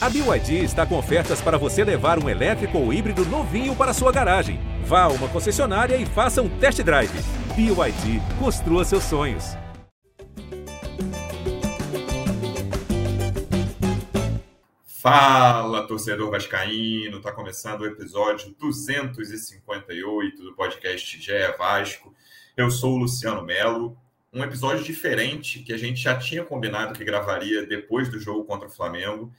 [0.00, 4.12] A BYD está com ofertas para você levar um elétrico ou híbrido novinho para sua
[4.12, 4.60] garagem.
[4.84, 7.10] Vá a uma concessionária e faça um test drive.
[7.56, 9.56] BYD, construa seus sonhos.
[14.86, 17.20] Fala, torcedor vascaíno!
[17.20, 22.14] Tá começando o episódio 258 do podcast GE Vasco.
[22.56, 23.98] Eu sou o Luciano Melo.
[24.32, 28.68] Um episódio diferente que a gente já tinha combinado que gravaria depois do jogo contra
[28.68, 29.32] o Flamengo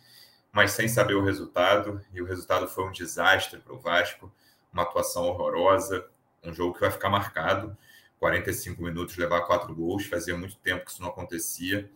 [0.51, 2.01] mas sem saber o resultado.
[2.13, 4.31] E o resultado foi um desastre para o Vasco,
[4.71, 6.05] uma atuação horrorosa,
[6.43, 7.75] um jogo que vai ficar marcado.
[8.19, 11.89] 45 minutos, levar quatro gols, fazia muito tempo que isso não acontecia.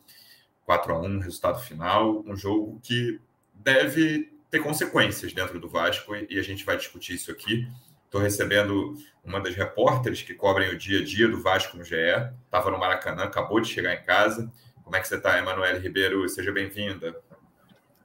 [0.65, 3.19] 4 a 1 resultado final, um jogo que
[3.53, 7.67] deve ter consequências dentro do Vasco e a gente vai discutir isso aqui.
[8.05, 11.95] Estou recebendo uma das repórteres que cobrem o dia a dia do Vasco no GE.
[12.45, 14.51] Estava no Maracanã, acabou de chegar em casa.
[14.83, 16.27] Como é que você está, Emanuele Ribeiro?
[16.29, 17.19] Seja bem-vinda.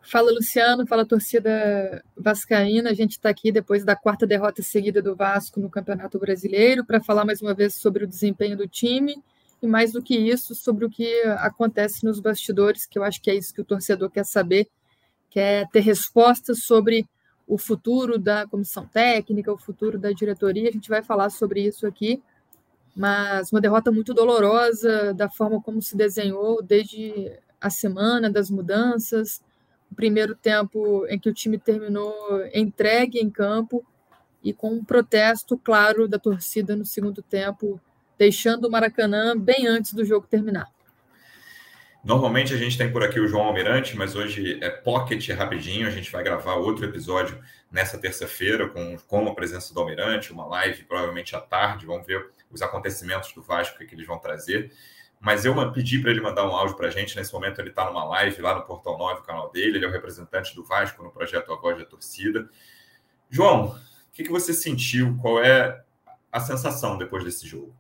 [0.03, 2.91] Fala Luciano, fala torcida vascaína.
[2.91, 7.03] A gente está aqui depois da quarta derrota seguida do Vasco no Campeonato Brasileiro para
[7.03, 9.23] falar mais uma vez sobre o desempenho do time
[9.61, 13.31] e mais do que isso sobre o que acontece nos bastidores, que eu acho que
[13.31, 14.69] é isso que o torcedor quer saber,
[15.29, 17.07] quer ter respostas sobre
[17.47, 20.69] o futuro da comissão técnica, o futuro da diretoria.
[20.69, 22.23] A gente vai falar sobre isso aqui,
[22.95, 29.43] mas uma derrota muito dolorosa da forma como se desenhou desde a semana das mudanças
[29.91, 32.15] o primeiro tempo em que o time terminou
[32.55, 33.85] entregue em campo
[34.43, 37.81] e com um protesto claro da torcida no segundo tempo,
[38.17, 40.69] deixando o Maracanã bem antes do jogo terminar.
[42.05, 45.87] Normalmente a gente tem por aqui o João Almirante, mas hoje é pocket rapidinho.
[45.87, 47.39] A gente vai gravar outro episódio
[47.71, 51.87] nessa terça-feira com, com a presença do Almirante, uma live provavelmente à tarde.
[51.87, 54.73] Vamos ver os acontecimentos do Vasco que eles vão trazer
[55.21, 57.17] mas eu pedi para ele mandar um áudio para a gente.
[57.17, 59.79] Nesse momento, ele está numa live lá no Portal 9, o canal dele.
[59.79, 62.49] Ele é o representante do Vasco no projeto A Voz da Torcida.
[63.29, 63.77] João, o
[64.13, 65.17] que, que você sentiu?
[65.21, 65.83] Qual é
[66.31, 67.75] a sensação depois desse jogo?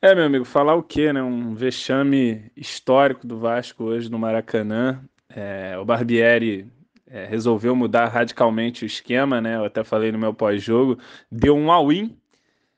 [0.00, 1.22] É, meu amigo, falar o quê, né?
[1.22, 5.02] Um vexame histórico do Vasco hoje no Maracanã.
[5.28, 6.70] É, o Barbieri
[7.08, 9.56] é, resolveu mudar radicalmente o esquema, né?
[9.56, 10.98] Eu até falei no meu pós-jogo.
[11.30, 12.16] Deu um all-in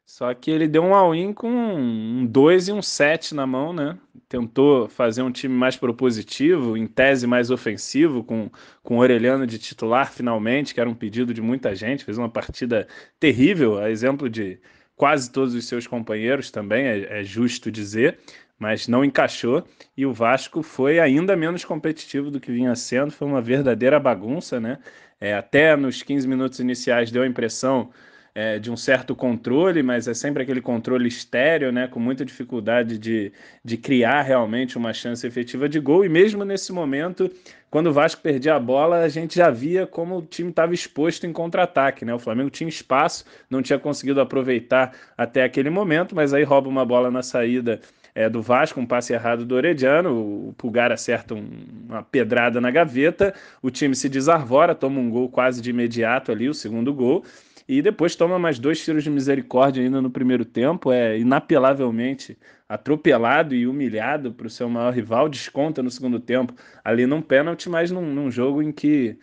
[0.08, 3.98] só que ele deu um all-in com um 2 e um 7 na mão, né?
[4.26, 8.50] Tentou fazer um time mais propositivo, em tese mais ofensivo, com,
[8.82, 12.06] com o Orelhano de titular finalmente, que era um pedido de muita gente.
[12.06, 12.88] Fez uma partida
[13.20, 14.58] terrível, a exemplo de
[14.96, 18.18] quase todos os seus companheiros também, é, é justo dizer,
[18.58, 19.62] mas não encaixou.
[19.94, 24.58] E o Vasco foi ainda menos competitivo do que vinha sendo, foi uma verdadeira bagunça,
[24.58, 24.78] né?
[25.20, 27.90] É, até nos 15 minutos iniciais deu a impressão
[28.38, 32.96] é, de um certo controle, mas é sempre aquele controle estéreo, né, com muita dificuldade
[32.96, 33.32] de,
[33.64, 36.04] de criar realmente uma chance efetiva de gol.
[36.04, 37.28] E mesmo nesse momento,
[37.68, 41.26] quando o Vasco perdia a bola, a gente já via como o time estava exposto
[41.26, 42.04] em contra-ataque.
[42.04, 42.14] Né?
[42.14, 46.86] O Flamengo tinha espaço, não tinha conseguido aproveitar até aquele momento, mas aí rouba uma
[46.86, 47.80] bola na saída
[48.18, 51.48] é, do Vasco, um passe errado do Orediano, o Pulgar acerta um,
[51.88, 53.32] uma pedrada na gaveta,
[53.62, 57.24] o time se desarvora, toma um gol quase de imediato ali, o segundo gol,
[57.68, 63.54] e depois toma mais dois tiros de misericórdia ainda no primeiro tempo, é inapelavelmente atropelado
[63.54, 67.90] e humilhado para o seu maior rival, desconta no segundo tempo, ali num pênalti, mas
[67.90, 69.18] num, num jogo em que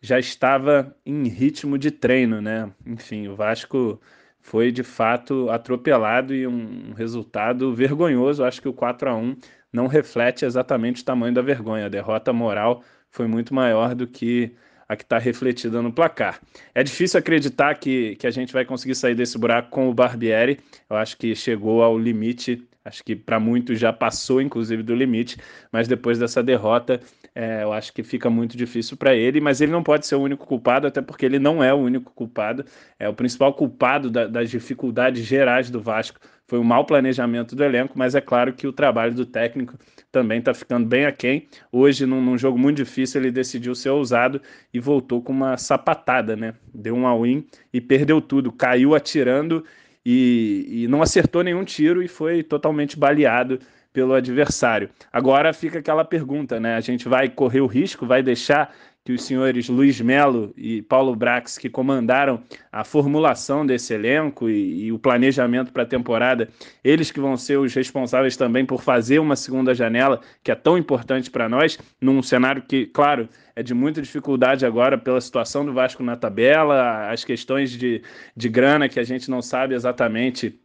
[0.00, 2.72] já estava em ritmo de treino, né?
[2.86, 4.00] Enfim, o Vasco
[4.40, 8.44] foi de fato atropelado e um resultado vergonhoso.
[8.44, 9.36] Acho que o 4 a 1
[9.72, 11.86] não reflete exatamente o tamanho da vergonha.
[11.86, 14.54] A derrota moral foi muito maior do que
[14.88, 16.40] a que está refletida no placar.
[16.74, 20.58] É difícil acreditar que, que a gente vai conseguir sair desse buraco com o Barbieri.
[20.88, 25.36] Eu acho que chegou ao limite, acho que para muitos já passou, inclusive, do limite,
[25.70, 27.00] mas depois dessa derrota,
[27.34, 30.20] é, eu acho que fica muito difícil para ele, mas ele não pode ser o
[30.20, 32.64] único culpado, até porque ele não é o único culpado.
[32.98, 36.18] É o principal culpado da, das dificuldades gerais do Vasco
[36.48, 39.76] foi o mau planejamento do elenco, mas é claro que o trabalho do técnico
[40.10, 41.46] também está ficando bem aquém.
[41.70, 44.40] Hoje, num, num, jogo muito difícil, ele decidiu ser ousado
[44.72, 46.54] e voltou com uma sapatada, né?
[46.72, 48.50] Deu um all-in e perdeu tudo.
[48.50, 49.62] Caiu atirando
[50.10, 53.58] e, e não acertou nenhum tiro e foi totalmente baleado
[53.92, 54.88] pelo adversário.
[55.12, 56.76] Agora fica aquela pergunta, né?
[56.76, 58.74] A gente vai correr o risco, vai deixar
[59.08, 64.84] que os senhores Luiz Melo e Paulo Brax, que comandaram a formulação desse elenco e,
[64.84, 66.50] e o planejamento para a temporada,
[66.84, 70.76] eles que vão ser os responsáveis também por fazer uma segunda janela, que é tão
[70.76, 75.72] importante para nós, num cenário que, claro, é de muita dificuldade agora pela situação do
[75.72, 78.02] Vasco na tabela, as questões de,
[78.36, 80.60] de grana que a gente não sabe exatamente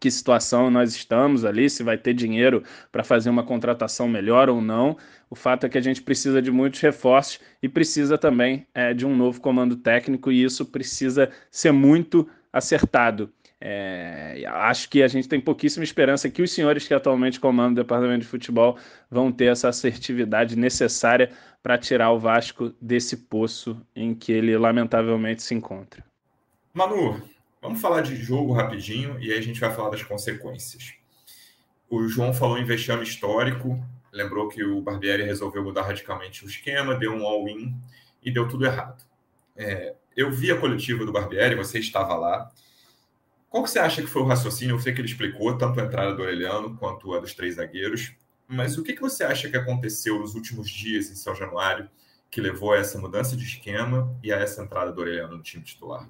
[0.00, 2.62] que situação nós estamos ali, se vai ter dinheiro
[2.92, 4.96] para fazer uma contratação melhor ou não.
[5.28, 9.04] O fato é que a gente precisa de muitos reforços e precisa também é, de
[9.04, 13.30] um novo comando técnico, e isso precisa ser muito acertado.
[13.60, 17.74] É, acho que a gente tem pouquíssima esperança que os senhores que atualmente comandam o
[17.74, 18.78] departamento de futebol
[19.10, 21.30] vão ter essa assertividade necessária
[21.60, 26.04] para tirar o Vasco desse poço em que ele lamentavelmente se encontra.
[26.72, 27.20] Manu,
[27.60, 30.94] Vamos falar de jogo rapidinho e aí a gente vai falar das consequências.
[31.90, 36.94] O João falou em vexame histórico, lembrou que o Barbieri resolveu mudar radicalmente o esquema,
[36.94, 37.74] deu um all-in
[38.22, 39.04] e deu tudo errado.
[39.56, 42.48] É, eu vi a coletiva do Barbieri, você estava lá.
[43.50, 44.76] Qual que você acha que foi o raciocínio?
[44.76, 48.12] Eu sei que ele explicou tanto a entrada do Aureliano quanto a dos três zagueiros,
[48.46, 51.90] mas o que, que você acha que aconteceu nos últimos dias em São Januário
[52.30, 55.64] que levou a essa mudança de esquema e a essa entrada do Aureliano no time
[55.64, 56.08] titular?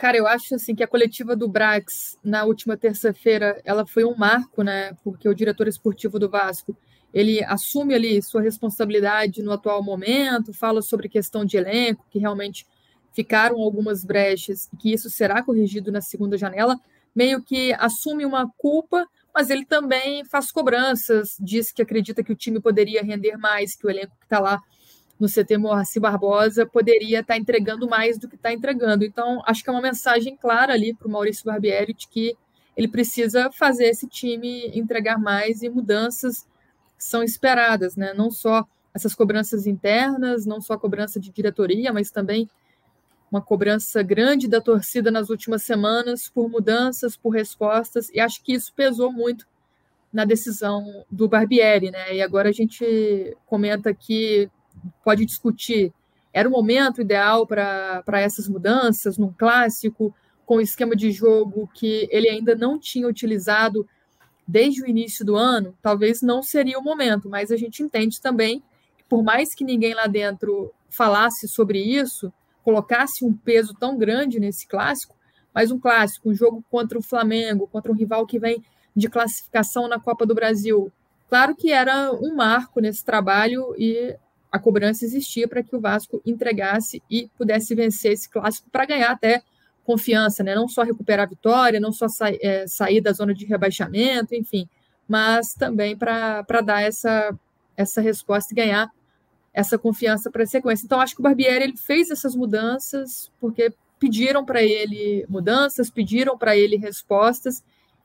[0.00, 4.16] Cara, eu acho assim que a coletiva do Brax na última terça-feira, ela foi um
[4.16, 4.94] marco, né?
[5.04, 6.74] Porque o diretor esportivo do Vasco,
[7.12, 12.66] ele assume ali sua responsabilidade no atual momento, fala sobre questão de elenco, que realmente
[13.12, 16.80] ficaram algumas brechas, que isso será corrigido na segunda janela,
[17.14, 22.36] meio que assume uma culpa, mas ele também faz cobranças, diz que acredita que o
[22.36, 24.62] time poderia render mais, que o elenco que está lá
[25.20, 29.04] no CT Moacir Barbosa poderia estar tá entregando mais do que está entregando.
[29.04, 32.34] Então, acho que é uma mensagem clara ali para o Maurício Barbieri de que
[32.74, 36.46] ele precisa fazer esse time entregar mais e mudanças
[36.96, 38.14] são esperadas, né?
[38.14, 42.48] Não só essas cobranças internas, não só a cobrança de diretoria, mas também
[43.30, 48.52] uma cobrança grande da torcida nas últimas semanas por mudanças, por respostas, e acho que
[48.52, 49.46] isso pesou muito
[50.12, 52.16] na decisão do Barbieri, né?
[52.16, 54.50] E agora a gente comenta aqui
[55.04, 55.92] pode discutir.
[56.32, 60.14] Era o momento ideal para essas mudanças num clássico,
[60.46, 63.86] com o esquema de jogo que ele ainda não tinha utilizado
[64.46, 68.60] desde o início do ano, talvez não seria o momento, mas a gente entende também
[68.96, 72.32] que, por mais que ninguém lá dentro falasse sobre isso,
[72.64, 75.14] colocasse um peso tão grande nesse clássico,
[75.54, 78.62] mas um clássico, um jogo contra o Flamengo, contra um rival que vem
[78.94, 80.92] de classificação na Copa do Brasil.
[81.28, 84.16] Claro que era um marco nesse trabalho e
[84.50, 89.10] a cobrança existia para que o Vasco entregasse e pudesse vencer esse clássico para ganhar
[89.10, 89.42] até
[89.84, 90.54] confiança, né?
[90.54, 94.68] Não só recuperar a vitória, não só sa é, sair da zona de rebaixamento, enfim,
[95.08, 97.36] mas também para dar essa,
[97.76, 98.90] essa resposta e ganhar
[99.52, 100.84] essa confiança para a sequência.
[100.84, 106.36] Então, acho que o Barbieri ele fez essas mudanças porque pediram para ele mudanças, pediram
[106.36, 107.62] para ele respostas.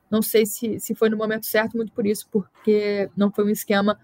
[0.10, 3.50] Não sei se, se foi no momento certo, muito por isso, porque não foi um
[3.50, 4.00] esquema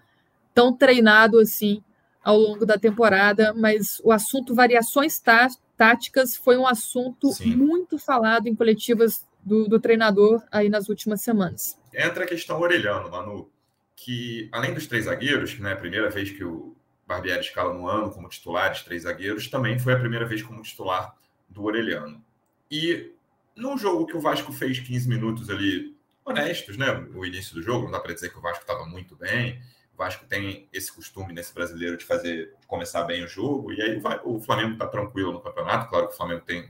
[0.54, 1.82] tão treinado assim
[2.22, 7.56] ao longo da temporada, mas o assunto variações tá, táticas foi um assunto Sim.
[7.56, 11.78] muito falado em coletivas do, do, treinador aí nas últimas semanas.
[11.92, 13.50] Entra a questão Orelhano, Manu,
[13.96, 16.76] que além dos três zagueiros, que não é a primeira vez que o
[17.06, 21.14] Barbieri escala no ano como titulares, três zagueiros, também foi a primeira vez como titular
[21.48, 22.24] do Orelhano.
[22.70, 23.12] E
[23.56, 26.86] num jogo que o Vasco fez 15 minutos ali honestos, né?
[27.14, 29.60] O início do jogo, não dá para dizer que o Vasco estava muito bem,
[30.02, 34.00] Vasco tem esse costume nesse brasileiro de fazer de começar bem o jogo, e aí
[34.00, 35.88] vai, o Flamengo está tranquilo no campeonato.
[35.88, 36.68] Claro que o Flamengo tem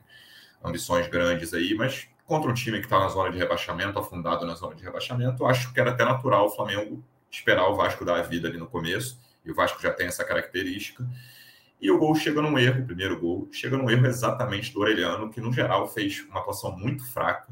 [0.62, 4.54] ambições grandes aí, mas contra um time que está na zona de rebaixamento, afundado na
[4.54, 8.22] zona de rebaixamento, acho que era até natural o Flamengo esperar o Vasco dar a
[8.22, 11.08] vida ali no começo, e o Vasco já tem essa característica.
[11.80, 15.30] E o gol chega num erro, o primeiro gol, chega num erro exatamente do Orelhano,
[15.30, 17.48] que no geral fez uma atuação muito fraca.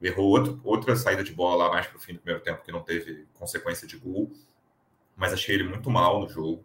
[0.00, 2.72] Errou outro, outra saída de bola lá mais para o fim do primeiro tempo, que
[2.72, 4.32] não teve consequência de gol
[5.20, 6.64] mas achei ele muito mal no jogo.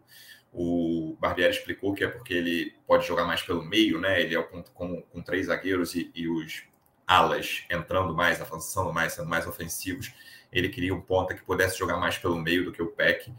[0.54, 4.22] O Barbieri explicou que é porque ele pode jogar mais pelo meio, né?
[4.22, 6.64] Ele é o ponto com, com três zagueiros e, e, os
[7.06, 10.14] alas entrando mais, avançando mais, sendo mais ofensivos.
[10.54, 13.30] Ele queria um ponta que pudesse jogar mais pelo meio do que o Peck.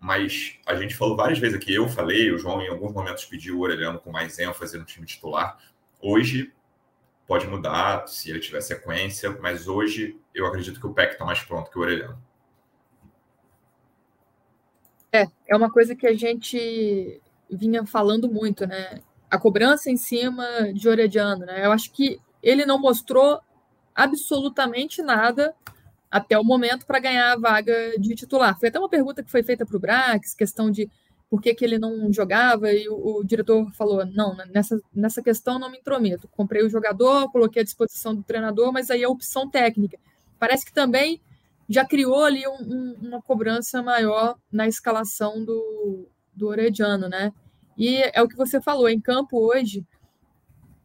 [0.00, 3.58] Mas a gente falou várias vezes aqui, eu falei, o João em alguns momentos pediu
[3.58, 5.58] o Orelhano com mais ênfase no time titular.
[6.00, 6.50] Hoje
[7.26, 11.42] pode mudar se ele tiver sequência, mas hoje eu acredito que o Peck está mais
[11.42, 12.25] pronto que o Orelhano.
[15.16, 17.20] É, é uma coisa que a gente
[17.50, 19.00] vinha falando muito, né?
[19.30, 21.64] A cobrança em cima de Orediano, né?
[21.64, 23.40] Eu acho que ele não mostrou
[23.94, 25.54] absolutamente nada
[26.10, 28.58] até o momento para ganhar a vaga de titular.
[28.58, 30.90] Foi até uma pergunta que foi feita para o Brax, questão de
[31.28, 35.58] por que, que ele não jogava, e o, o, diretor falou: não, nessa, nessa questão
[35.58, 36.28] não me intrometo.
[36.28, 39.98] Comprei o jogador, coloquei à disposição do treinador, mas aí é opção técnica.
[40.38, 41.20] Parece que também
[41.68, 47.32] já criou ali um, um, uma cobrança maior na escalação do, do Orediano, né?
[47.76, 49.84] E é o que você falou, em campo hoje,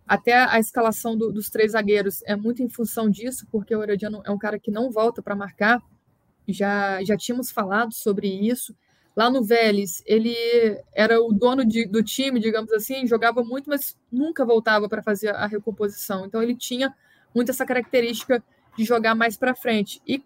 [0.08, 4.22] até a escalação do, dos três zagueiros é muito em função disso, porque o Herediano
[4.26, 5.82] é um cara que não volta para marcar.
[6.48, 8.76] Já, já tínhamos falado sobre isso.
[9.16, 10.36] Lá no Vélez, ele
[10.94, 15.30] era o dono de, do time, digamos assim, jogava muito, mas nunca voltava para fazer
[15.30, 16.26] a recomposição.
[16.26, 16.94] Então, ele tinha
[17.34, 18.44] muito essa característica
[18.78, 20.02] de jogar mais para frente.
[20.06, 20.22] E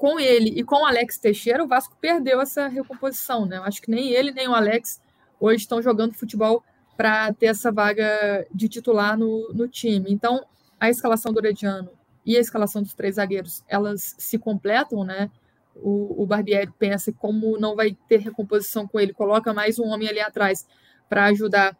[0.00, 3.44] com ele e com o Alex Teixeira, o Vasco perdeu essa recomposição.
[3.44, 3.58] Né?
[3.58, 4.98] Eu acho que nem ele nem o Alex
[5.38, 6.64] hoje estão jogando futebol
[6.96, 10.10] para ter essa vaga de titular no, no time.
[10.10, 10.42] Então,
[10.80, 11.90] a escalação do Orediano
[12.24, 15.30] e a escalação dos três zagueiros, elas se completam, né?
[15.76, 20.08] o, o Barbieri pensa como não vai ter recomposição com ele, coloca mais um homem
[20.08, 20.66] ali atrás
[21.10, 21.76] para ajudar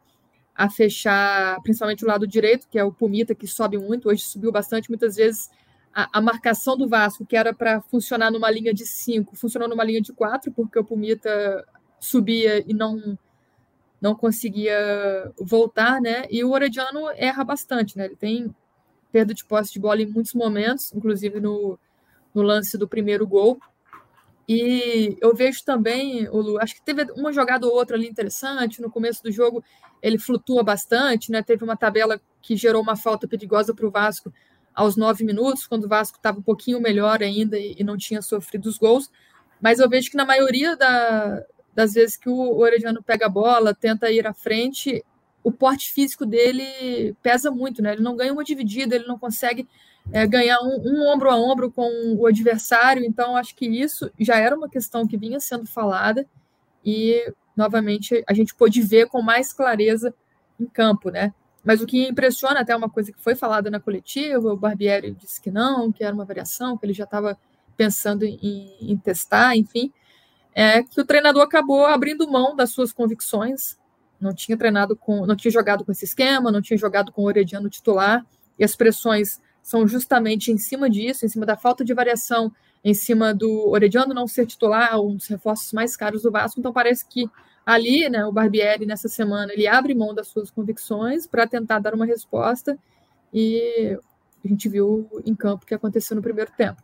[0.55, 4.53] a fechar, principalmente o lado direito, que é o Pumita, que sobe muito, hoje subiu
[4.53, 5.49] bastante, muitas vezes
[5.95, 9.85] a, a marcação do Vasco, que era para funcionar numa linha de cinco, funcionou numa
[9.85, 11.67] linha de quatro, porque o Pumita
[11.99, 13.19] subia e não
[14.01, 16.25] não conseguia voltar, né?
[16.31, 18.07] E o Orediano erra bastante, né?
[18.07, 18.55] Ele tem
[19.13, 21.79] perda de posse de bola em muitos momentos, inclusive no,
[22.35, 23.61] no lance do primeiro gol.
[24.49, 28.81] E eu vejo também, o Lu, acho que teve uma jogada ou outra ali interessante.
[28.81, 29.63] No começo do jogo,
[30.01, 31.43] ele flutua bastante, né?
[31.43, 34.33] Teve uma tabela que gerou uma falta perigosa para o Vasco
[34.81, 38.67] aos nove minutos, quando o Vasco estava um pouquinho melhor ainda e, não tinha sofrido
[38.67, 39.11] os gols.
[39.61, 41.45] Mas eu vejo que na maioria da,
[41.75, 45.05] das vezes que o Orejano pega a bola, tenta ir à frente,
[45.45, 47.93] o porte físico dele pesa muito, né?
[47.93, 49.69] Ele não ganha uma dividida, ele não consegue
[50.11, 53.05] é, ganhar um, um, ombro a ombro com o adversário.
[53.05, 56.27] Então, acho que isso já era uma questão que vinha sendo falada
[56.83, 60.15] e, novamente, a gente pôde ver com mais clareza
[60.59, 61.35] em campo, né?
[61.65, 65.41] Mas o que impressiona, até uma coisa que foi falada na coletiva, o Barbieri disse
[65.41, 67.39] que não, que era uma variação, que ele já estava
[67.77, 69.93] pensando em, em testar, enfim,
[70.55, 73.79] é que o treinador acabou abrindo mão das suas convicções,
[74.21, 77.27] não tinha treinado com, não tinha jogado com esse esquema, não tinha jogado com o
[77.27, 78.25] Orediano titular,
[78.59, 82.53] e as pressões são justamente em cima disso, em cima da falta de variação,
[82.83, 86.59] em cima do Orediano não ser titular, um dos reforços mais caros do Vasco.
[86.59, 87.29] Então parece que
[87.65, 91.95] ali, né, o Barbieri nessa semana, ele abre mão das suas convicções para tentar dar
[91.95, 92.79] uma resposta
[93.33, 93.99] e
[94.45, 96.83] a gente viu em campo o que aconteceu no primeiro tempo.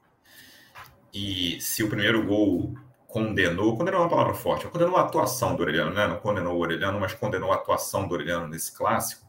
[1.12, 2.74] E se o primeiro gol
[3.06, 6.06] condenou, condenou é uma palavra forte, condenou a atuação do Orelhano, né?
[6.06, 9.26] Não condenou o Orelhano, mas condenou a atuação do Orelhano nesse clássico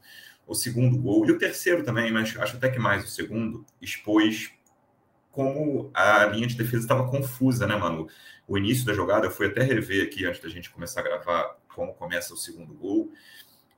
[0.48, 4.54] o segundo gol, e o terceiro também, mas acho até que mais o segundo, expôs
[5.38, 8.08] como a linha de defesa estava confusa, né, mano?
[8.48, 11.58] O início da jogada, eu fui até rever aqui antes da gente começar a gravar
[11.76, 13.12] como começa o segundo gol.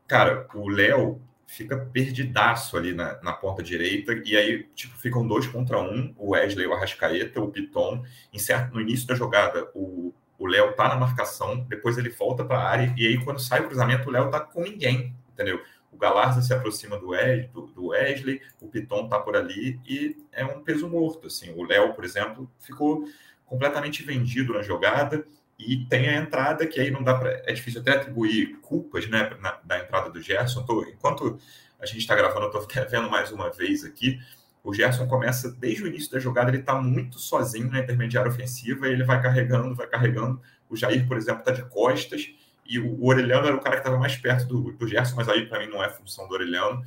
[0.07, 5.47] Cara, o Léo fica perdidaço ali na, na ponta direita, e aí, tipo, ficam dois
[5.47, 8.05] contra um, o Wesley, o Arrascaeta, o Piton.
[8.37, 12.57] Certo, no início da jogada, o o Léo tá na marcação, depois ele volta para
[12.57, 15.61] a área, e aí quando sai o cruzamento, o Léo tá com ninguém, entendeu?
[15.91, 20.87] O Galarza se aproxima do, Wesley, o Piton está por ali e é um peso
[20.87, 21.27] morto.
[21.27, 23.05] Assim, o Léo, por exemplo, ficou
[23.45, 25.25] completamente vendido na jogada
[25.57, 29.35] e tem a entrada que aí não dá para é difícil até atribuir culpas, né,
[29.41, 30.63] na, da entrada do Gerson.
[30.63, 31.37] Tô, enquanto
[31.79, 34.19] a gente está gravando, eu estou vendo mais uma vez aqui.
[34.63, 38.87] O Gerson começa desde o início da jogada, ele está muito sozinho na intermediária ofensiva
[38.87, 40.41] e ele vai carregando, vai carregando.
[40.69, 42.29] O Jair, por exemplo, está de costas
[42.69, 45.47] e o, Orelhano era o cara que estava mais perto do, do Gerson, mas aí
[45.47, 46.83] para mim não é função do Orelhano.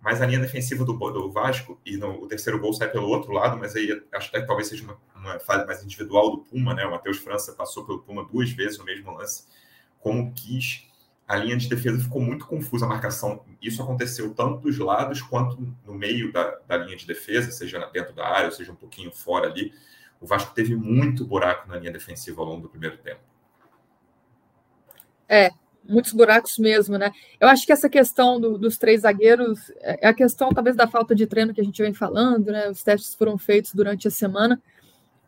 [0.00, 3.32] Mas a linha defensiva do, do Vasco, e no, o terceiro gol sai pelo outro
[3.32, 6.74] lado, mas aí acho até que talvez seja uma, uma falha mais individual do Puma,
[6.74, 6.84] né?
[6.84, 9.46] O Matheus França passou pelo Puma duas vezes no mesmo lance,
[9.98, 10.86] como quis.
[11.26, 13.44] A linha de defesa ficou muito confusa, a marcação.
[13.60, 18.14] Isso aconteceu tanto dos lados quanto no meio da, da linha de defesa, seja dentro
[18.14, 19.72] da área, ou seja um pouquinho fora ali.
[20.20, 23.25] O Vasco teve muito buraco na linha defensiva ao longo do primeiro tempo.
[25.28, 25.50] É,
[25.88, 27.10] muitos buracos mesmo, né?
[27.40, 30.86] Eu acho que essa questão do, dos três zagueiros é, é a questão talvez da
[30.86, 32.68] falta de treino que a gente vem falando, né?
[32.70, 34.60] Os testes foram feitos durante a semana,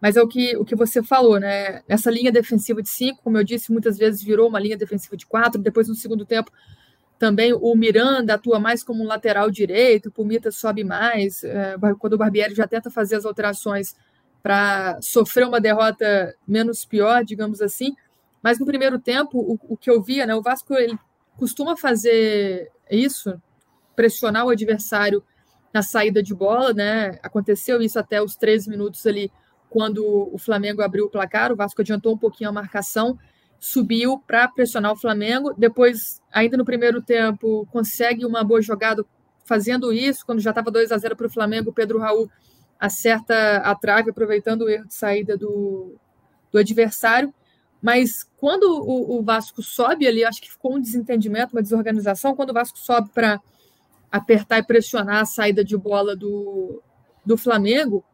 [0.01, 1.83] mas é o que, o que você falou, né?
[1.89, 5.27] Essa linha defensiva de cinco, como eu disse, muitas vezes virou uma linha defensiva de
[5.27, 6.51] quatro, depois no segundo tempo
[7.19, 12.13] também o Miranda atua mais como um lateral direito, o Pumita sobe mais, é, quando
[12.13, 13.97] o Barbieri já tenta fazer as alterações
[14.41, 17.95] para sofrer uma derrota menos pior, digamos assim,
[18.43, 20.99] mas no primeiro tempo, o, o que eu via, né, o Vasco ele
[21.37, 23.41] costuma fazer isso,
[23.95, 25.23] pressionar o adversário
[25.73, 27.19] na saída de bola, né?
[27.23, 29.31] Aconteceu isso até os 13 minutos ali,
[29.69, 33.19] quando o Flamengo abriu o placar, o Vasco adiantou um pouquinho a marcação,
[33.61, 35.55] subiu para pressionar o Flamengo.
[35.57, 39.05] Depois, ainda no primeiro tempo, consegue uma boa jogada
[39.45, 42.31] fazendo isso, quando já estava 2 a 0 para o Flamengo, Pedro Raul
[42.79, 45.97] acerta a trave, aproveitando o erro de saída do,
[46.53, 47.33] do adversário.
[47.81, 52.35] Mas quando o, o, Vasco sobe ali, acho que ficou um desentendimento, uma desorganização.
[52.35, 53.41] Quando o Vasco sobe para
[54.11, 56.83] apertar e pressionar a saída de bola do,
[57.25, 58.05] do Flamengo,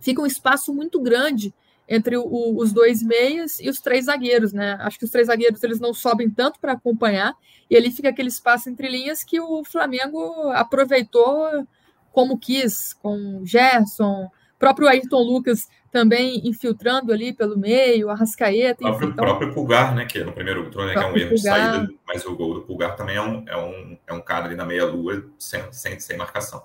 [0.00, 1.54] fica um espaço muito grande
[1.88, 4.76] entre o, os dois meias e os três zagueiros, né?
[4.80, 7.32] Acho que os três zagueiros eles não sobem tanto para acompanhar
[7.70, 11.66] e ali fica aquele espaço entre linhas que o Flamengo aproveitou
[12.12, 18.84] como quis, com Gerson, próprio Ayrton Lucas também infiltrando ali pelo meio, a Rascaeta.
[18.84, 19.24] O próprio, então...
[19.24, 20.04] próprio Pulgar, né?
[20.04, 23.16] Que no primeiro turno é um erro de saída, mas o gol do Pulgar também
[23.16, 26.62] é um, é um, é um cara ali na meia-lua sem, sem, sem marcação.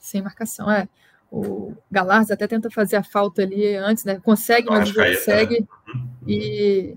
[0.00, 0.88] Sem marcação, é.
[1.30, 4.20] O Galarza até tenta fazer a falta ali antes, né?
[4.22, 5.60] Consegue, mas não consegue.
[5.60, 5.66] Né?
[5.94, 6.08] Uhum.
[6.28, 6.96] E,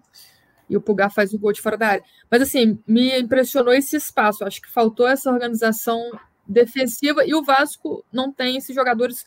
[0.70, 2.04] e o Pulgar faz o gol de fora da área.
[2.30, 4.46] Mas assim, me impressionou esse espaço.
[4.46, 6.00] Acho que faltou essa organização
[6.48, 9.26] defensiva e o Vasco não tem esses jogadores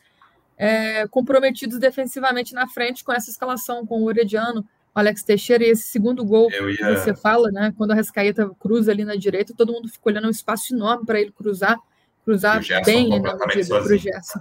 [0.61, 4.61] é, comprometidos defensivamente na frente com essa escalação, com o Orediano,
[4.95, 6.76] o Alex Teixeira e esse segundo gol ia...
[6.76, 7.73] que você fala, né?
[7.79, 11.19] Quando a Rascaeta cruza ali na direita, todo mundo fica olhando um espaço enorme para
[11.19, 11.79] ele cruzar,
[12.23, 14.40] cruzar bem né, para o Gerson.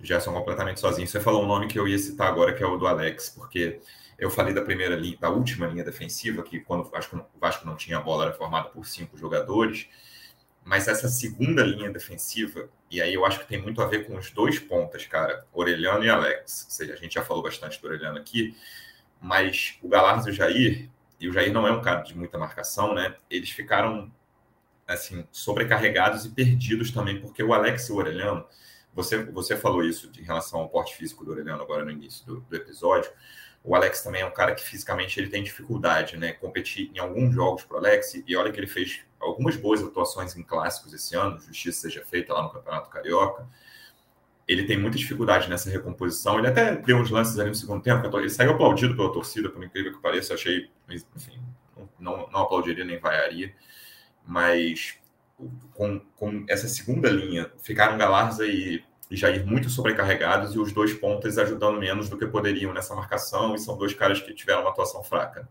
[0.00, 1.06] Gerson completamente sozinho.
[1.06, 3.80] Você falou um nome que eu ia citar agora, que é o do Alex, porque
[4.18, 7.66] eu falei da primeira linha, da última linha defensiva, que quando o Vasco, o Vasco
[7.66, 9.88] não tinha bola, era formada por cinco jogadores.
[10.64, 14.16] Mas essa segunda linha defensiva, e aí eu acho que tem muito a ver com
[14.16, 16.64] os dois pontas, cara, Orelhano e Alex.
[16.64, 18.56] Ou seja, a gente já falou bastante do Orelhano aqui,
[19.20, 20.90] mas o Galardo e o Jair,
[21.20, 23.14] e o Jair não é um cara de muita marcação, né?
[23.30, 24.10] Eles ficaram
[24.86, 28.46] assim sobrecarregados e perdidos também, porque o Alex e o Orelhano
[28.94, 32.40] você, você falou isso em relação ao porte físico do Aureliano agora no início do,
[32.40, 33.10] do, episódio.
[33.62, 36.32] O Alex também é um cara que fisicamente ele tem dificuldade, né?
[36.32, 40.36] Competir em alguns jogos para o Alex, e olha que ele fez algumas boas atuações
[40.36, 43.46] em clássicos esse ano, justiça seja feita lá no Campeonato Carioca.
[44.46, 46.38] Ele tem muita dificuldade nessa recomposição.
[46.38, 49.64] Ele até deu uns lances ali no segundo tempo, ele saiu aplaudido pela torcida, por
[49.64, 50.32] incrível que pareça.
[50.32, 50.70] Eu achei,
[51.16, 51.40] enfim,
[51.98, 53.54] não, não aplaudiria nem vaiaria,
[54.26, 54.98] mas
[55.72, 60.92] com, com essa segunda linha, ficaram Galarza e, e Jair muito sobrecarregados e os dois
[60.94, 64.70] pontas ajudando menos do que poderiam nessa marcação, e são dois caras que tiveram uma
[64.70, 65.48] atuação fraca.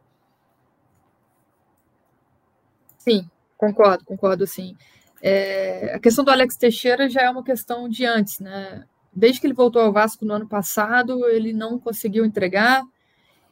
[2.97, 3.29] Sim,
[3.67, 4.75] concordo, concordo sim.
[5.21, 8.83] É, a questão do Alex Teixeira já é uma questão de antes, né?
[9.15, 12.83] Desde que ele voltou ao Vasco no ano passado, ele não conseguiu entregar.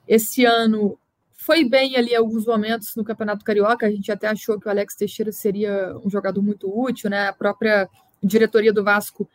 [0.08, 0.98] Esse ano
[1.34, 4.96] foi bem ali alguns momentos no Campeonato Carioca, a gente até achou que o Alex
[4.96, 7.30] Teixeira seria um jogador muito útil, né?
[7.30, 7.88] A própria
[8.22, 9.30] diretoria do Vasco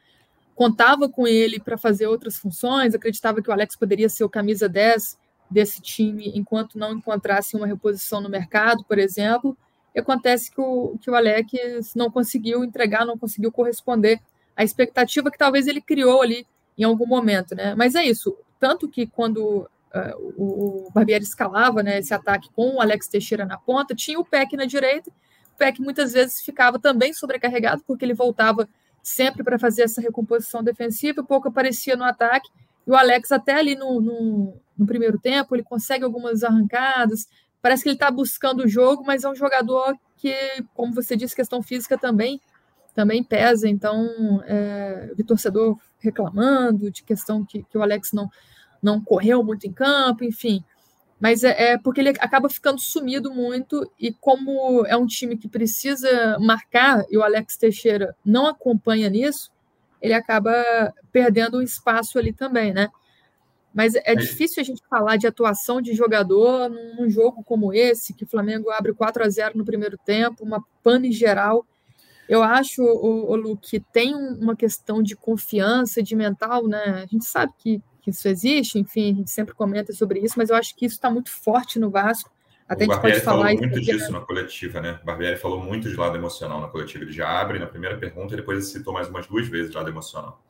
[0.55, 4.68] contava com ele para fazer outras funções, acreditava que o Alex poderia ser o camisa
[4.68, 5.18] 10
[5.50, 9.57] desse time enquanto não encontrasse uma reposição no mercado, por exemplo.
[9.96, 14.20] E acontece que o, que o Alex não conseguiu entregar, não conseguiu corresponder
[14.54, 17.74] à expectativa que talvez ele criou ali em algum momento, né?
[17.74, 18.37] Mas é isso.
[18.61, 23.56] Tanto que quando uh, o, Barbieri escalava né, esse ataque com o Alex Teixeira na
[23.56, 25.11] ponta, tinha o Peck na direita,
[25.54, 28.68] o Peck muitas vezes ficava também sobrecarregado, porque ele voltava
[29.02, 32.50] sempre para fazer essa recomposição defensiva, pouco aparecia no ataque,
[32.87, 37.26] e o Alex até ali no, no, no primeiro tempo, ele consegue algumas arrancadas,
[37.66, 40.33] parece que ele está buscando o jogo, mas é um jogador que,
[40.72, 42.40] como você disse, questão física também
[42.94, 48.31] também pesa, então é, o torcedor reclamando de questão que, que o Alex não,
[48.81, 50.64] não correu muito em campo, enfim.
[51.18, 55.48] Mas é, é, porque ele acaba ficando sumido muito, e como é um time que
[55.48, 59.50] precisa marcar, e o Alex Teixeira não acompanha nisso,
[60.00, 60.55] ele acaba
[61.11, 62.90] perdendo um espaço ali também, né?
[63.76, 68.14] Mas é, é difícil a gente falar de atuação de jogador num jogo como esse,
[68.14, 71.66] que o Flamengo abre 4 a 0 no primeiro tempo, uma pane geral.
[72.26, 77.02] Eu acho, o, o Lu, que tem uma questão de confiança, de mental, né?
[77.04, 80.48] A gente sabe que que isso existe, enfim, a gente sempre comenta sobre isso, mas
[80.48, 82.30] eu acho que isso está muito forte no Vasco.
[82.68, 85.00] Até o Barbieri falou muito disso na coletiva, né?
[85.02, 87.02] O Barbieri falou muito de lado emocional na coletiva.
[87.02, 89.88] Ele já abre na primeira pergunta e depois ele citou mais umas duas vezes lado
[89.88, 90.40] emocional.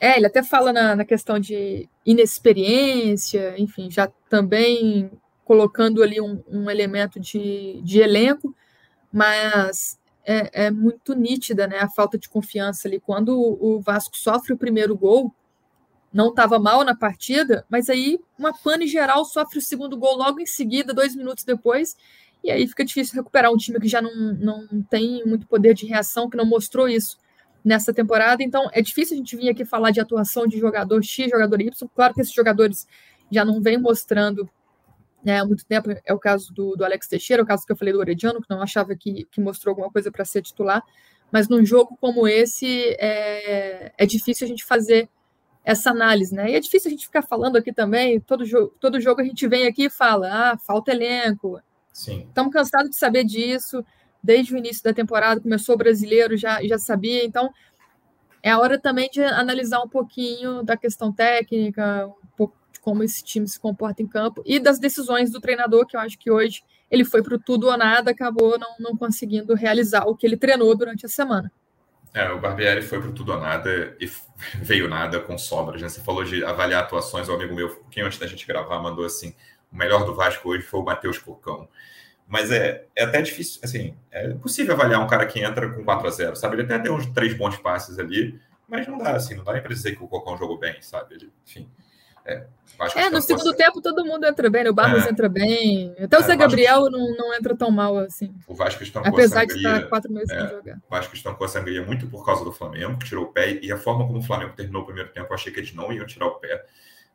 [0.00, 5.10] É, ele até fala na, na questão de inexperiência, enfim, já também
[5.44, 8.54] colocando ali um, um elemento de, de elenco,
[9.12, 13.00] mas é, é, muito nítida né, a falta de confiança ali.
[13.00, 15.34] Quando o Vasco sofre o primeiro gol,
[16.12, 20.38] não estava mal na partida, mas aí uma pane geral sofre o segundo gol logo
[20.38, 21.96] em seguida, dois minutos depois,
[22.44, 25.86] e aí fica difícil recuperar um time que já não, não tem muito poder de
[25.86, 27.18] reação, que não mostrou isso
[27.68, 28.42] nessa temporada.
[28.42, 31.88] Então é difícil a gente vir aqui falar de atuação de jogador X, jogador Y.
[31.94, 32.88] Claro que esses jogadores
[33.30, 34.48] já não vêm mostrando
[35.22, 35.90] né, há muito tempo.
[36.04, 38.40] É o caso do, do Alex Teixeira, é o caso que eu falei do Orediano,
[38.40, 40.82] que não achava que, que mostrou alguma coisa para ser titular.
[41.30, 45.06] Mas num jogo como esse, é, é difícil a gente fazer
[45.62, 46.50] essa análise, né?
[46.50, 49.46] E é difícil a gente ficar falando aqui também, todo jogo, todo jogo a gente
[49.46, 51.60] vem aqui e fala, ah, falta elenco.
[51.92, 53.84] Estamos cansados de saber disso,
[54.28, 57.50] desde o início da temporada, começou brasileiro, já, já sabia, então
[58.42, 63.02] é a hora também de analisar um pouquinho da questão técnica, um pouco de como
[63.02, 66.30] esse time se comporta em campo e das decisões do treinador, que eu acho que
[66.30, 70.26] hoje ele foi para o tudo ou nada, acabou não, não conseguindo realizar o que
[70.26, 71.50] ele treinou durante a semana.
[72.12, 74.10] É, o Barbieri foi para tudo ou nada e
[74.60, 75.80] veio nada com sobras.
[75.80, 75.88] Né?
[75.88, 79.34] Você falou de avaliar atuações, o amigo meu, pouquinho antes da gente gravar, mandou assim:
[79.72, 81.66] o melhor do Vasco hoje foi o Matheus Cocão.
[82.28, 86.06] Mas é, é até difícil, assim, é possível avaliar um cara que entra com 4
[86.06, 86.56] a 0 sabe?
[86.56, 88.38] Ele até tem uns três bons passes ali,
[88.68, 91.14] mas não dá, assim, não dá nem para dizer que o Cocão jogou bem, sabe?
[91.14, 91.66] Ele, enfim.
[92.26, 92.44] É,
[92.94, 94.68] é no segundo tempo todo mundo entra bem, né?
[94.68, 95.08] o Barros é.
[95.08, 96.90] entra bem, até o é, Zé Gabriel Vasco...
[96.90, 98.34] não, não entra tão mal assim.
[98.46, 100.76] O Vasco estancou Apesar de estar quatro meses é, sem jogar.
[100.76, 103.72] O Vasco estancou a sangria muito por causa do Flamengo, que tirou o pé, e
[103.72, 106.04] a forma como o Flamengo terminou o primeiro tempo, eu achei que eles não iam
[106.04, 106.66] tirar o pé.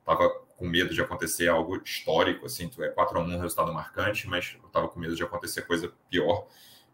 [0.03, 0.27] Tava
[0.63, 4.69] com medo de acontecer algo histórico, assim, é 4 a 1 resultado marcante, mas eu
[4.69, 6.47] tava com medo de acontecer coisa pior,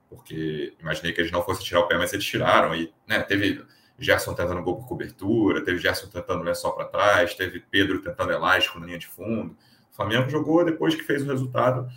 [0.10, 3.64] porque imaginei que eles não fossem tirar o pé, mas eles tiraram, e né, teve
[4.00, 8.80] Gerson tentando gol por cobertura, teve Gerson tentando lençol para trás, teve Pedro tentando elástico
[8.80, 9.56] na linha de fundo.
[9.92, 11.88] O Flamengo jogou depois que fez o resultado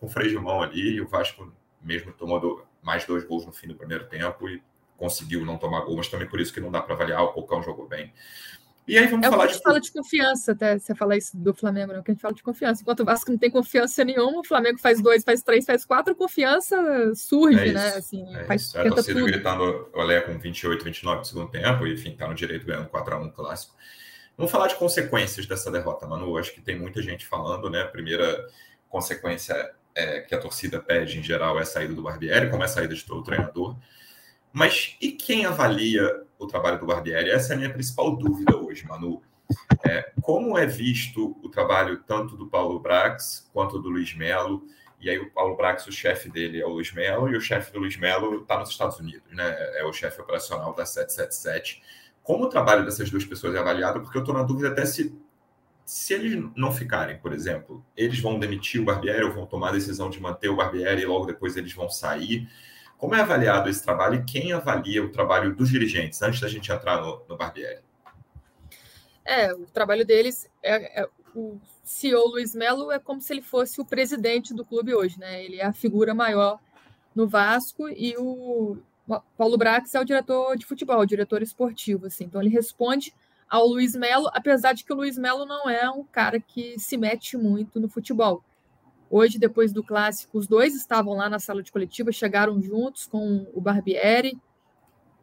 [0.00, 3.68] com freio de mão ali, e o Vasco mesmo tomou mais dois gols no fim
[3.68, 4.60] do primeiro tempo e
[4.96, 7.62] conseguiu não tomar gol, mas também por isso que não dá para avaliar, o Pocão
[7.62, 8.12] jogou bem.
[8.86, 9.50] E aí vamos é falar de.
[9.50, 12.20] A gente fala de confiança, até você falar isso do Flamengo, não, que a gente
[12.20, 12.82] fala de confiança.
[12.82, 16.14] Enquanto o Vasco não tem confiança nenhuma, o Flamengo faz dois, faz três, faz quatro,
[16.14, 16.76] confiança
[17.14, 17.88] surge, é né?
[17.90, 19.30] Assim, é faz, é a torcida tudo.
[19.30, 23.32] gritando Olé com 28, 29 no segundo tempo, e enfim, tá no direito ganhando 4x1
[23.32, 23.74] clássico.
[24.36, 26.36] Vamos falar de consequências dessa derrota, Manu.
[26.38, 27.82] Acho que tem muita gente falando, né?
[27.82, 28.46] A primeira
[28.88, 29.54] consequência
[29.94, 32.68] é, que a torcida pede em geral é a saída do Barbieri, como é a
[32.68, 33.76] saída de todo o treinador.
[34.52, 37.30] Mas e quem avalia o trabalho do Barbieri?
[37.30, 39.22] Essa é a minha principal dúvida hoje, Manu.
[39.84, 44.64] É, como é visto o trabalho tanto do Paulo Brax quanto do Luiz Melo?
[45.00, 47.72] E aí o Paulo Brax, o chefe dele é o Luiz Melo, e o chefe
[47.72, 49.56] do Luiz Melo está nos Estados Unidos, né?
[49.78, 51.82] É o chefe operacional da 777.
[52.22, 54.02] Como o trabalho dessas duas pessoas é avaliado?
[54.02, 55.18] Porque eu estou na dúvida até se,
[55.86, 59.72] se eles não ficarem, por exemplo, eles vão demitir o Barbieri ou vão tomar a
[59.72, 62.46] decisão de manter o Barbieri e logo depois eles vão sair.
[63.00, 66.70] Como é avaliado esse trabalho e quem avalia o trabalho dos dirigentes, antes da gente
[66.70, 67.80] entrar no, no Barbieri?
[69.24, 73.80] É, o trabalho deles é, é, o CEO Luiz Melo é como se ele fosse
[73.80, 75.42] o presidente do clube hoje, né?
[75.42, 76.58] Ele é a figura maior
[77.14, 78.76] no Vasco e o
[79.38, 82.24] Paulo Brax é o diretor de futebol, o diretor esportivo, assim.
[82.24, 83.14] Então ele responde
[83.48, 86.98] ao Luiz Melo, apesar de que o Luiz Melo não é um cara que se
[86.98, 88.44] mete muito no futebol.
[89.10, 93.50] Hoje, depois do clássico, os dois estavam lá na sala de coletiva, chegaram juntos com
[93.52, 94.38] o Barbieri.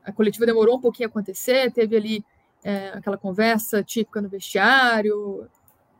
[0.03, 2.25] A coletiva demorou um pouquinho a acontecer, teve ali
[2.63, 5.49] é, aquela conversa típica no vestiário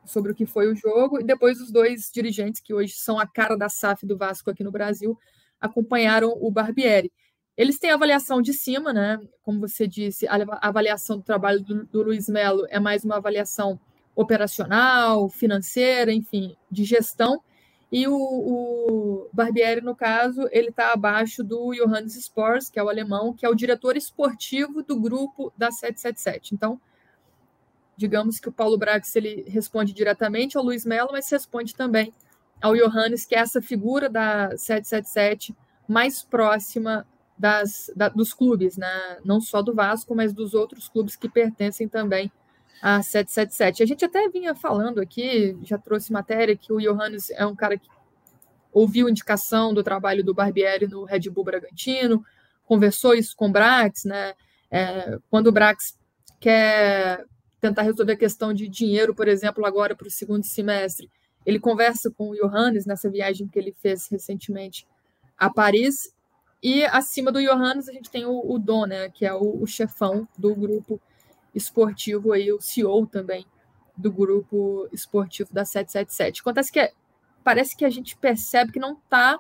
[0.04, 3.26] sobre o que foi o jogo, e depois os dois dirigentes, que hoje são a
[3.26, 5.18] cara da SAF do Vasco aqui no Brasil,
[5.60, 7.12] acompanharam o Barbieri.
[7.56, 9.20] Eles têm avaliação de cima, né?
[9.42, 13.80] Como você disse, a avaliação do trabalho do, do Luiz Melo é mais uma avaliação
[14.16, 17.42] operacional, financeira, enfim, de gestão.
[17.92, 22.90] E o, o Barbieri, no caso, ele está abaixo do Johannes Spors, que é o
[22.90, 26.54] alemão, que é o diretor esportivo do grupo da 777.
[26.54, 26.80] Então,
[27.96, 32.14] digamos que o Paulo Brax ele responde diretamente ao Luiz Melo, mas responde também
[32.62, 35.56] ao Johannes, que é essa figura da 777
[35.88, 39.18] mais próxima das, da, dos clubes, né?
[39.24, 42.32] não só do Vasco, mas dos outros clubes que pertencem também
[42.82, 43.84] a 777.
[43.84, 47.78] A gente até vinha falando aqui, já trouxe matéria, que o Johannes é um cara
[47.78, 47.90] que
[48.72, 52.24] ouviu indicação do trabalho do Barbieri no Red Bull Bragantino,
[52.66, 54.34] conversou isso com o Brax, né?
[54.70, 55.98] É, quando o Brax
[56.40, 57.26] quer
[57.60, 61.10] tentar resolver a questão de dinheiro, por exemplo, agora para o segundo semestre,
[61.46, 64.86] ele conversa com o Johannes nessa viagem que ele fez recentemente
[65.38, 66.14] a Paris.
[66.62, 69.66] E acima do Johannes a gente tem o, o Don, né, que é o, o
[69.66, 71.02] chefão do grupo
[71.54, 73.46] esportivo aí, o CEO também
[73.96, 76.42] do grupo esportivo da 777.
[76.42, 76.94] Acontece que é,
[77.44, 79.40] parece que a gente percebe que não está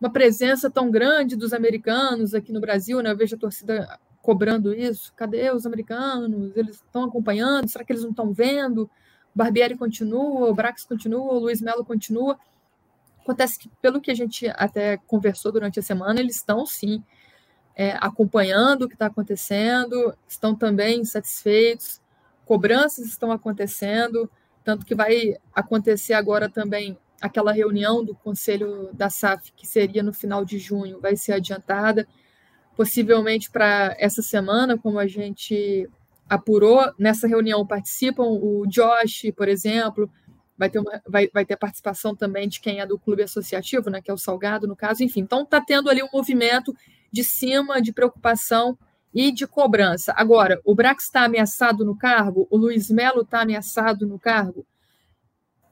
[0.00, 3.10] uma presença tão grande dos americanos aqui no Brasil, né?
[3.10, 5.12] Eu vejo a torcida cobrando isso.
[5.16, 6.56] Cadê os americanos?
[6.56, 7.68] Eles estão acompanhando?
[7.68, 8.88] Será que eles não estão vendo?
[9.34, 12.38] Barbieri continua, o Brax continua, o Luiz Melo continua.
[13.20, 17.02] Acontece que, pelo que a gente até conversou durante a semana, eles estão sim
[17.78, 22.00] é, acompanhando o que está acontecendo, estão também satisfeitos,
[22.44, 24.28] cobranças estão acontecendo,
[24.64, 30.12] tanto que vai acontecer agora também aquela reunião do Conselho da SAF, que seria no
[30.12, 32.06] final de junho, vai ser adiantada,
[32.76, 35.88] possivelmente para essa semana, como a gente
[36.28, 36.92] apurou.
[36.98, 40.10] Nessa reunião participam o Josh, por exemplo,
[40.56, 44.02] vai ter, uma, vai, vai ter participação também de quem é do clube associativo, né,
[44.02, 45.20] que é o Salgado, no caso, enfim.
[45.20, 46.74] Então, está tendo ali um movimento
[47.10, 48.78] de cima, de preocupação
[49.14, 50.12] e de cobrança.
[50.16, 54.66] Agora, o Brax está ameaçado no cargo, o Luiz Melo está ameaçado no cargo.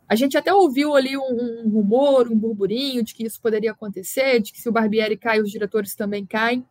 [0.08, 4.40] A gente até ouviu ali um, um, rumor, um burburinho de que isso poderia acontecer,
[4.40, 6.64] de que se o Barbieri cai, os diretores também caem.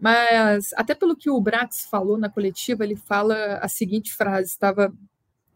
[0.00, 4.90] Mas, até pelo que o Brax falou na coletiva, ele fala a seguinte frase: estava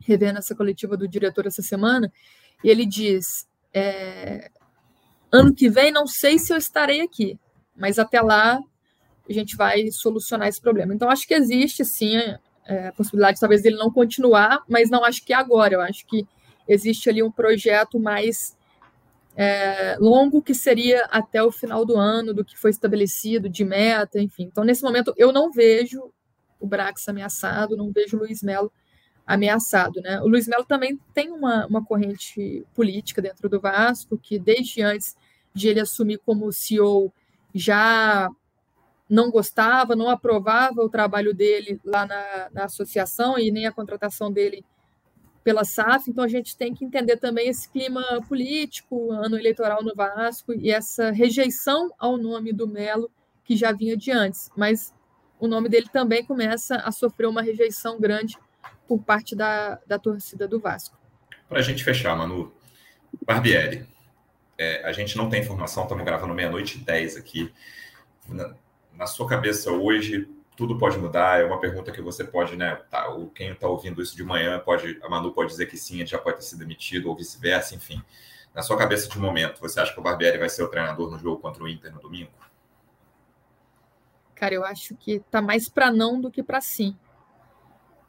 [0.01, 2.12] revendo essa coletiva do diretor essa semana,
[2.62, 4.51] e ele diz: é,
[5.33, 7.38] ano que vem não sei se eu estarei aqui,
[7.77, 8.61] mas até lá
[9.29, 10.95] a gente vai solucionar esse problema.
[10.95, 12.17] Então, acho que existe sim
[12.67, 15.75] é, a possibilidade, talvez, dele não continuar, mas não acho que é agora.
[15.75, 16.27] Eu acho que
[16.69, 18.57] existe ali um projeto mais
[19.37, 24.21] é, longo que seria até o final do ano, do que foi estabelecido, de meta,
[24.21, 24.45] enfim.
[24.45, 26.13] Então, nesse momento, eu não vejo
[26.61, 28.73] o Brax ameaçado, não vejo o Luiz Melo
[29.27, 30.01] ameaçado.
[30.01, 30.21] Né?
[30.21, 35.17] O Luiz Melo também tem uma, uma corrente política dentro do Vasco, que desde antes
[35.53, 37.13] de ele assumir como CEO
[37.55, 38.29] já
[39.09, 44.33] não gostava, não aprovava o trabalho dele lá na, na associação e nem a contratação
[44.33, 44.64] dele
[45.45, 49.95] pela SAF, então a gente tem que entender também esse clima político, ano eleitoral no
[49.95, 53.11] Vasco e essa rejeição ao nome do Melo
[53.45, 54.95] que já vinha de antes, mas
[55.38, 58.38] o nome dele também começa a sofrer uma rejeição grande
[58.88, 60.97] por parte da, da torcida do Vasco.
[61.47, 62.51] Para a gente fechar, Manu,
[63.27, 63.87] Barbieri,
[64.59, 67.53] é, a gente não tem informação, estamos gravando meia-noite e dez aqui.
[68.29, 68.55] Na,
[68.93, 72.77] na sua cabeça hoje, tudo pode mudar, é uma pergunta que você pode, né?
[72.90, 76.07] Tá, quem está ouvindo isso de manhã pode, a Manu pode dizer que sim, ele
[76.07, 78.03] já pode ter sido demitido, ou vice-versa, enfim.
[78.55, 81.19] Na sua cabeça de momento, você acha que o Barbieri vai ser o treinador no
[81.19, 82.31] jogo contra o Inter no domingo?
[84.35, 86.97] Cara, eu acho que tá mais para não do que para sim.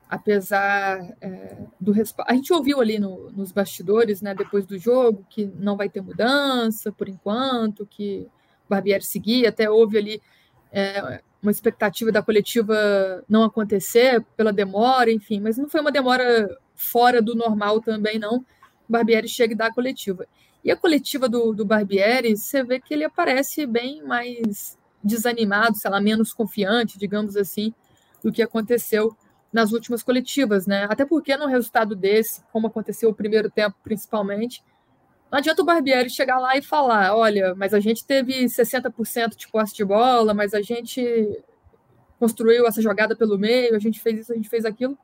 [0.10, 2.32] Apesar é, do respaldo.
[2.32, 6.02] A gente ouviu ali no, nos bastidores, né, depois do jogo, que não vai ter
[6.02, 8.28] mudança por enquanto, que
[8.66, 10.22] o Barbieri seguir, até houve ali.
[10.72, 16.50] É, uma expectativa da coletiva não acontecer pela demora, enfim, mas não foi uma demora
[16.76, 18.38] fora do normal também, não.
[18.38, 20.26] O Barbieri chega e dá a coletiva.
[20.64, 25.92] E a coletiva do, do Barbieri, você vê que ele aparece bem mais desanimado, sei
[25.92, 27.72] lá, menos confiante, digamos assim,
[28.24, 29.16] do que aconteceu
[29.56, 30.86] nas últimas coletivas, né?
[30.90, 34.62] Até porque num resultado desse, como aconteceu o primeiro tempo principalmente,
[35.32, 39.48] não adianta o Barbieri chegar lá e falar: olha, mas a gente teve 60% de
[39.48, 41.42] posse de bola, mas a gente
[42.20, 44.98] construiu essa jogada pelo meio, a gente fez isso, a gente fez aquilo,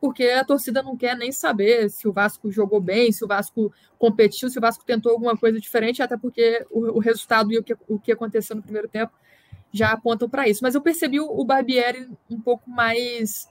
[0.00, 3.70] porque a torcida não quer nem saber se o Vasco jogou bem, se o Vasco
[3.98, 7.62] competiu, se o Vasco tentou alguma coisa diferente, até porque o, o resultado e o
[7.62, 9.12] que, o que aconteceu no primeiro tempo
[9.70, 10.60] já apontam para isso.
[10.62, 13.46] Mas eu percebi o, Barbieri um pouco mais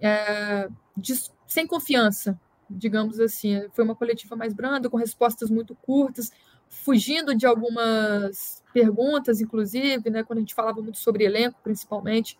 [0.00, 1.14] é, de,
[1.46, 2.38] sem confiança
[2.70, 3.68] digamos assim.
[3.72, 6.30] Foi uma coletiva mais branda, com respostas muito curtas,
[6.68, 12.38] fugindo de algumas perguntas, inclusive, né, quando a gente falava muito sobre elenco, principalmente,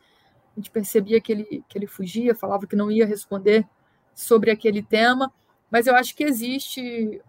[0.56, 3.66] a gente percebia que ele, que ele fugia, falava que não ia responder
[4.14, 5.32] sobre aquele tema,
[5.70, 7.20] mas eu acho que existe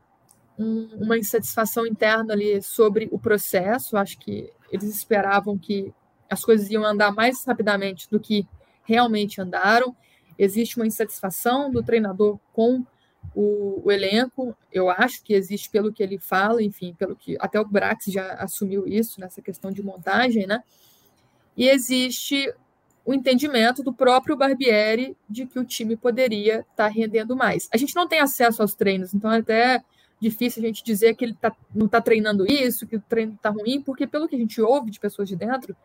[0.58, 5.94] um, uma insatisfação interna ali sobre o processo, acho que eles esperavam que
[6.30, 8.48] as coisas iam andar mais rapidamente do que
[8.84, 9.96] realmente andaram,
[10.44, 12.84] existe uma insatisfação do treinador com
[13.36, 17.60] o, o, elenco, eu acho que existe pelo que ele fala, enfim, pelo que até
[17.60, 20.64] o Brax já assumiu isso nessa questão de montagem, né?
[21.56, 22.52] E existe
[23.06, 27.70] o entendimento do próprio Barbieri de que o time poderia estar tá rendendo mais.
[27.72, 29.84] A gente não tem acesso aos treinos, então é até
[30.20, 33.50] difícil a gente dizer que ele tá, não está treinando isso, que o treino está
[33.50, 35.76] ruim, porque pelo que a gente ouve de pessoas de dentro,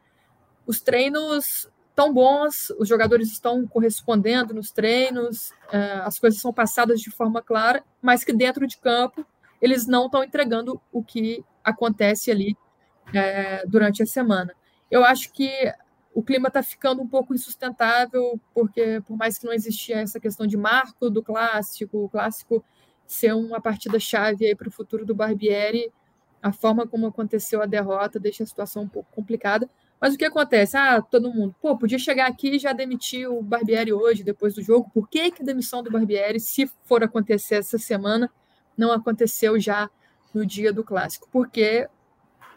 [0.67, 7.01] os treinos tão bons, os jogadores estão correspondendo nos treinos, é, as coisas são passadas
[7.01, 9.27] de forma clara, mas que dentro de campo
[9.63, 12.55] eles não estão entregando o que acontece ali
[13.15, 14.55] é, durante a semana.
[14.91, 15.51] Eu acho que
[16.15, 20.47] o clima está ficando um pouco insustentável, porque por mais que não existia essa questão
[20.47, 22.63] de marco do clássico, o clássico
[23.07, 25.91] ser uma partida-chave para o futuro do Barbieri,
[26.43, 29.69] a forma como aconteceu a derrota deixa a situação um pouco complicada.
[30.01, 30.77] Mas o que acontece?
[30.77, 34.63] Ah, todo mundo, pô, podia chegar aqui e já demitir o Barbieri hoje, depois do
[34.63, 34.91] jogo.
[34.93, 38.31] Por que, que a demissão do Barbieri, se for acontecer essa semana,
[38.77, 39.89] não aconteceu já
[40.35, 41.29] no dia do clássico?
[41.33, 41.89] Porque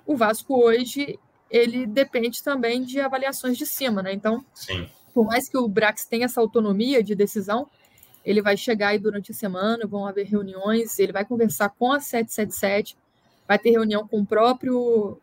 [0.06, 1.18] o Vasco hoje
[1.50, 4.14] ele depende também de avaliações de cima, né?
[4.14, 4.88] Então, Sim.
[5.14, 7.68] por mais que o Brax tenha essa autonomia de decisão,
[8.24, 12.00] ele vai chegar aí durante a semana, vão haver reuniões, ele vai conversar com a
[12.00, 12.98] 777,
[13.48, 15.20] vai ter reunião com o próprio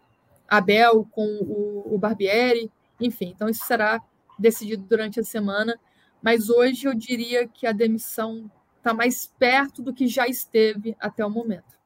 [0.49, 3.33] Abel com o, o Barbieri, enfim.
[3.35, 4.01] Então, isso será
[4.39, 5.79] decidido durante a semana.
[6.23, 11.25] Mas hoje eu diria que a demissão está mais perto do que já esteve até
[11.25, 11.77] o momento.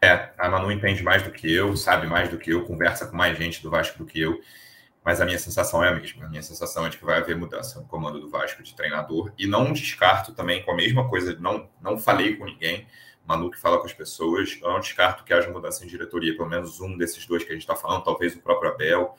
[0.00, 3.16] É, a Manu entende mais do que eu, sabe mais do que eu, conversa com
[3.16, 4.40] mais gente do Vasco do que eu,
[5.02, 6.26] mas a minha sensação é a mesma.
[6.26, 9.32] A minha sensação é de que vai haver mudança no comando do Vasco de treinador
[9.38, 12.86] e não descarto também com a mesma coisa, não, não falei com ninguém,
[13.26, 16.48] Manu que fala com as pessoas, eu não descarto que haja mudança em diretoria, pelo
[16.48, 19.16] menos um desses dois que a gente está falando, talvez o próprio Abel,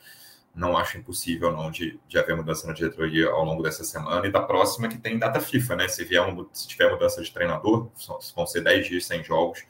[0.54, 4.32] não acho impossível não de, de haver mudança na diretoria ao longo dessa semana e
[4.32, 5.88] da próxima que tem data FIFA, né?
[5.88, 7.90] Se vier um, se tiver mudança de treinador,
[8.34, 9.64] vão ser 10 dias sem jogos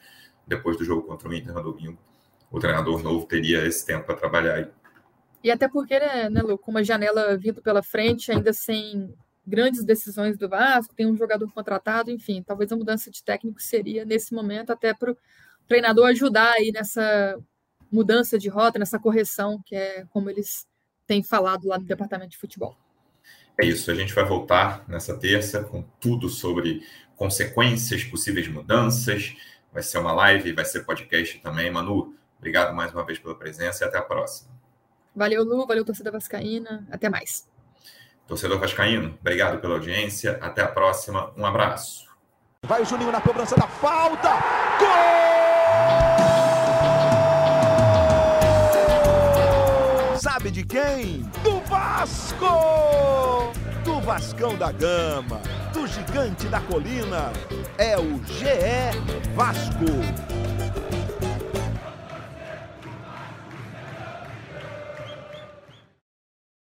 [0.47, 1.99] depois do jogo contra o Inter no domingo.
[2.49, 4.67] O treinador novo teria esse tempo para trabalhar aí.
[5.43, 9.13] E até porque, né, né Lu, com uma janela vindo pela frente, ainda sem
[9.49, 14.05] grandes decisões do Vasco, tem um jogador contratado, enfim, talvez a mudança de técnico seria
[14.05, 15.17] nesse momento até para o
[15.67, 17.37] treinador ajudar aí nessa
[17.91, 20.67] mudança de rota, nessa correção, que é como eles
[21.07, 22.77] têm falado lá no departamento de futebol.
[23.59, 26.81] É isso, a gente vai voltar nessa terça com tudo sobre
[27.17, 29.35] consequências, possíveis mudanças.
[29.73, 31.69] Vai ser uma live, vai ser podcast também.
[31.69, 34.49] Manu, obrigado mais uma vez pela presença e até a próxima.
[35.13, 36.87] Valeu, Lu, valeu, torcida Vascaína.
[36.89, 37.48] Até mais.
[38.29, 40.37] Torcedor Vascaíno, obrigado pela audiência.
[40.39, 41.31] Até a próxima.
[41.35, 42.07] Um abraço.
[42.63, 44.29] Vai o Juninho na cobrança da falta.
[44.77, 45.39] Gol!
[50.19, 51.23] Sabe de quem?
[51.43, 53.51] Do Vasco!
[53.83, 55.41] Do Vascão da Gama,
[55.73, 57.33] do Gigante da Colina.
[57.79, 58.91] É o GE
[59.33, 60.38] Vasco.